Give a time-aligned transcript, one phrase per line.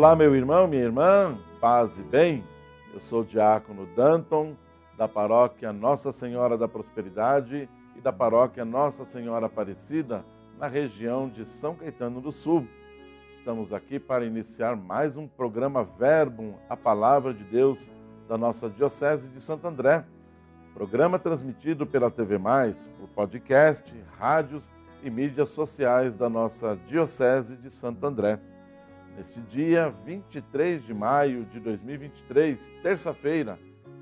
[0.00, 2.42] Olá, meu irmão, minha irmã, paz e bem.
[2.94, 4.56] Eu sou o diácono Danton,
[4.96, 10.24] da paróquia Nossa Senhora da Prosperidade e da paróquia Nossa Senhora Aparecida,
[10.58, 12.66] na região de São Caetano do Sul.
[13.36, 17.92] Estamos aqui para iniciar mais um programa Verbum, a Palavra de Deus
[18.26, 20.06] da nossa Diocese de Santo André.
[20.72, 24.70] Programa transmitido pela TV Mais, por podcast, rádios
[25.02, 28.40] e mídias sociais da nossa Diocese de Santo André.
[29.20, 33.58] Neste dia 23 de maio de 2023, terça-feira,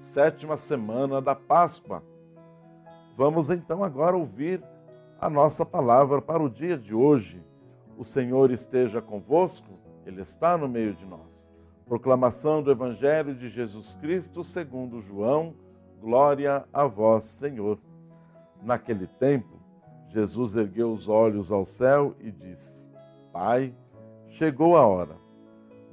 [0.00, 2.02] sétima semana da Páscoa.
[3.14, 4.64] Vamos então agora ouvir
[5.20, 7.44] a nossa palavra para o dia de hoje.
[7.98, 11.46] O Senhor esteja convosco, Ele está no meio de nós.
[11.84, 15.54] Proclamação do Evangelho de Jesus Cristo segundo João.
[16.00, 17.78] Glória a vós, Senhor.
[18.62, 19.60] Naquele tempo,
[20.08, 22.86] Jesus ergueu os olhos ao céu e disse:
[23.30, 23.74] Pai,
[24.32, 25.16] chegou a hora.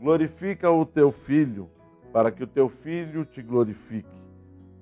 [0.02, 1.70] Glorifica o teu filho,
[2.14, 4.08] para que o teu filho te glorifique,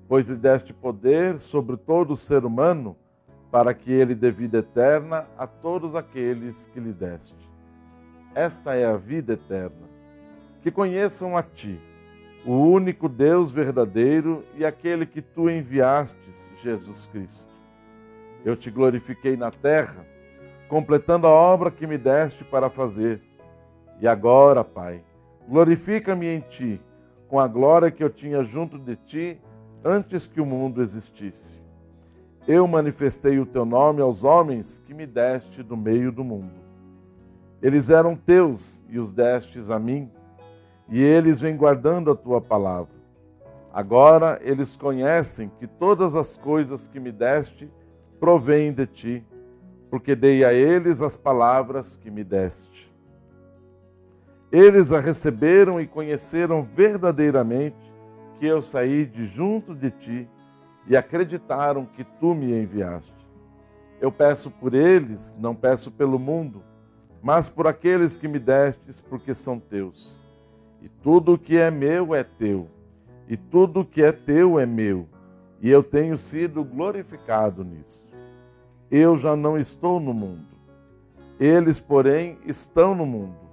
[0.08, 2.96] pois lhe deste poder sobre todo ser humano,
[3.50, 7.50] para que ele dê vida eterna a todos aqueles que lhe deste.
[8.34, 9.88] Esta é a vida eterna,
[10.62, 11.80] que conheçam a ti,
[12.46, 17.52] o único Deus verdadeiro e aquele que tu enviastes, Jesus Cristo.
[18.44, 20.06] Eu te glorifiquei na terra,
[20.68, 23.27] completando a obra que me deste para fazer
[24.00, 25.02] e agora, Pai,
[25.48, 26.80] glorifica-me em Ti,
[27.26, 29.40] com a glória que eu tinha junto de Ti
[29.84, 31.62] antes que o mundo existisse.
[32.46, 36.54] Eu manifestei o Teu nome aos homens que me deste do meio do mundo.
[37.60, 40.10] Eles eram Teus e os destes a mim,
[40.88, 42.96] e eles vêm guardando a Tua palavra.
[43.72, 47.70] Agora eles conhecem que todas as coisas que me deste
[48.18, 49.26] provêm de Ti,
[49.90, 52.87] porque dei a eles as palavras que me deste.
[54.50, 57.76] Eles a receberam e conheceram verdadeiramente
[58.38, 60.28] que eu saí de junto de ti
[60.86, 63.12] e acreditaram que tu me enviaste.
[64.00, 66.62] Eu peço por eles, não peço pelo mundo,
[67.22, 70.22] mas por aqueles que me destes, porque são teus.
[70.80, 72.68] E tudo o que é meu é teu,
[73.28, 75.06] e tudo o que é teu é meu,
[75.60, 78.08] e eu tenho sido glorificado nisso.
[78.90, 80.46] Eu já não estou no mundo,
[81.38, 83.47] eles, porém, estão no mundo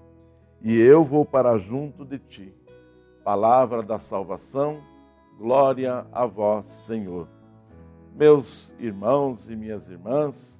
[0.66, 2.52] e eu vou para junto de ti.
[3.24, 4.82] Palavra da salvação,
[5.38, 7.28] glória a vós, Senhor.
[8.16, 10.60] Meus irmãos e minhas irmãs,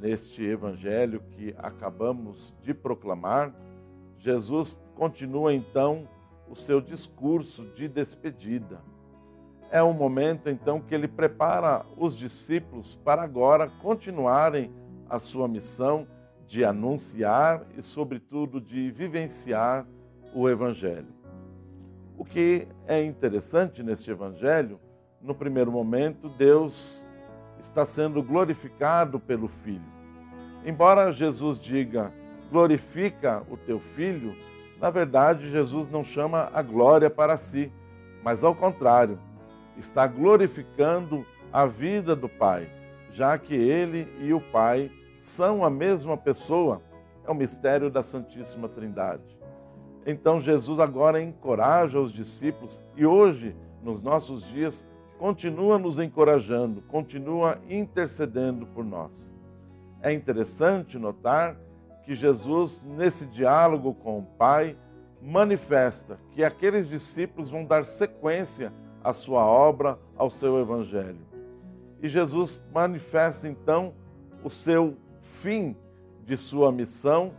[0.00, 3.54] neste evangelho que acabamos de proclamar,
[4.16, 6.08] Jesus continua então
[6.48, 8.80] o seu discurso de despedida.
[9.70, 14.72] É um momento então que ele prepara os discípulos para agora continuarem
[15.06, 16.06] a sua missão
[16.46, 19.86] de anunciar e, sobretudo, de vivenciar
[20.34, 21.08] o Evangelho.
[22.16, 24.78] O que é interessante neste Evangelho,
[25.20, 27.04] no primeiro momento, Deus
[27.60, 29.94] está sendo glorificado pelo Filho.
[30.64, 32.12] Embora Jesus diga,
[32.50, 34.34] glorifica o teu Filho,
[34.80, 37.72] na verdade, Jesus não chama a glória para si,
[38.22, 39.18] mas ao contrário,
[39.76, 42.68] está glorificando a vida do Pai,
[43.12, 44.90] já que ele e o Pai
[45.26, 46.82] são a mesma pessoa,
[47.26, 49.38] é o mistério da Santíssima Trindade.
[50.06, 54.86] Então Jesus agora encoraja os discípulos e hoje, nos nossos dias,
[55.18, 59.34] continua nos encorajando, continua intercedendo por nós.
[60.02, 61.56] É interessante notar
[62.04, 64.76] que Jesus, nesse diálogo com o Pai,
[65.22, 68.70] manifesta que aqueles discípulos vão dar sequência
[69.02, 71.26] à sua obra, ao seu evangelho.
[72.02, 73.94] E Jesus manifesta então
[74.42, 74.94] o seu
[75.44, 75.76] fim
[76.24, 77.32] de sua missão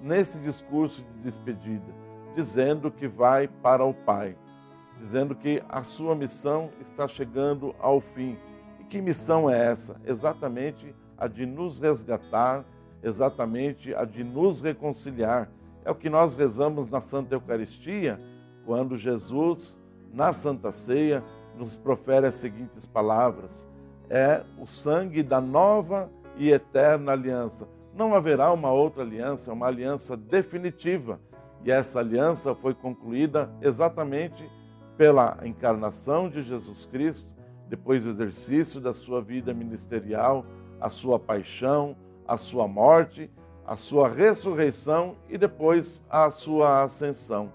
[0.00, 1.84] nesse discurso de despedida,
[2.34, 4.34] dizendo que vai para o Pai,
[4.98, 8.38] dizendo que a sua missão está chegando ao fim.
[8.80, 10.00] E que missão é essa?
[10.06, 12.64] Exatamente a de nos resgatar,
[13.02, 15.50] exatamente a de nos reconciliar.
[15.84, 18.18] É o que nós rezamos na Santa Eucaristia,
[18.64, 19.78] quando Jesus,
[20.10, 21.22] na Santa Ceia,
[21.58, 23.66] nos profere as seguintes palavras:
[24.08, 27.68] é o sangue da nova e eterna aliança.
[27.94, 31.20] Não haverá uma outra aliança, uma aliança definitiva.
[31.64, 34.48] E essa aliança foi concluída exatamente
[34.96, 37.30] pela encarnação de Jesus Cristo,
[37.68, 40.44] depois do exercício da sua vida ministerial,
[40.80, 41.96] a sua paixão,
[42.26, 43.30] a sua morte,
[43.66, 47.52] a sua ressurreição e depois a sua ascensão.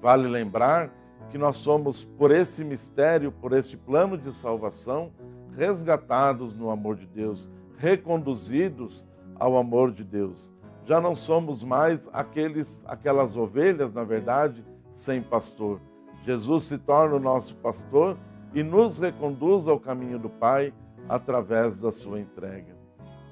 [0.00, 0.90] Vale lembrar
[1.30, 5.12] que nós somos, por esse mistério, por este plano de salvação,
[5.56, 10.50] resgatados no amor de Deus reconduzidos ao amor de Deus.
[10.84, 14.64] já não somos mais aqueles, aquelas ovelhas, na verdade,
[14.94, 15.80] sem pastor.
[16.24, 18.16] Jesus se torna o nosso pastor
[18.54, 20.72] e nos reconduz ao caminho do Pai
[21.06, 22.74] através da sua entrega.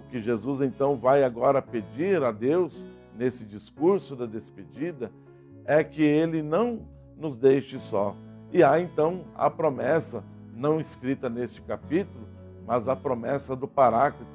[0.01, 5.11] O que Jesus então vai agora pedir a Deus nesse discurso da despedida
[5.65, 6.81] é que ele não
[7.17, 8.15] nos deixe só.
[8.53, 10.23] E há então a promessa,
[10.55, 12.26] não escrita neste capítulo,
[12.67, 14.31] mas a promessa do Paráclito,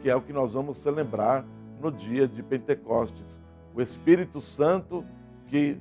[0.00, 1.44] que é o que nós vamos celebrar
[1.80, 3.40] no dia de Pentecostes.
[3.74, 5.04] O Espírito Santo
[5.48, 5.76] que,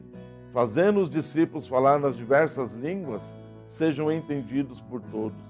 [0.52, 3.34] fazendo os discípulos falar nas diversas línguas,
[3.68, 5.42] sejam entendidos por todos.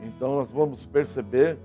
[0.00, 1.58] Então nós vamos perceber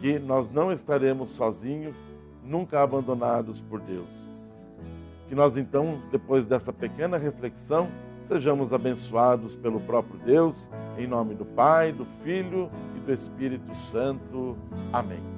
[0.00, 1.96] que nós não estaremos sozinhos,
[2.44, 4.10] nunca abandonados por Deus.
[5.28, 7.88] Que nós então, depois dessa pequena reflexão,
[8.28, 10.68] sejamos abençoados pelo próprio Deus,
[10.98, 14.56] em nome do Pai, do Filho e do Espírito Santo.
[14.92, 15.35] Amém.